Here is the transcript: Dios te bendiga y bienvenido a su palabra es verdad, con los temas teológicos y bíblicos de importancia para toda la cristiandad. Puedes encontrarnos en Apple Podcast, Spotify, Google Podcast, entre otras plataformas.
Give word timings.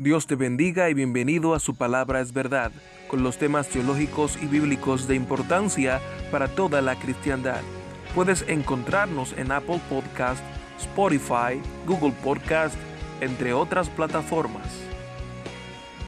Dios 0.00 0.26
te 0.26 0.34
bendiga 0.34 0.88
y 0.88 0.94
bienvenido 0.94 1.54
a 1.54 1.60
su 1.60 1.74
palabra 1.74 2.22
es 2.22 2.32
verdad, 2.32 2.72
con 3.06 3.22
los 3.22 3.36
temas 3.36 3.68
teológicos 3.68 4.38
y 4.42 4.46
bíblicos 4.46 5.06
de 5.06 5.14
importancia 5.14 6.00
para 6.32 6.48
toda 6.48 6.80
la 6.80 6.98
cristiandad. 6.98 7.60
Puedes 8.14 8.46
encontrarnos 8.48 9.34
en 9.36 9.52
Apple 9.52 9.78
Podcast, 9.90 10.42
Spotify, 10.80 11.60
Google 11.86 12.14
Podcast, 12.24 12.76
entre 13.20 13.52
otras 13.52 13.90
plataformas. 13.90 14.64